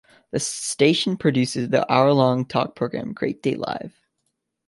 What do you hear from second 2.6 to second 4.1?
program Great Day Live!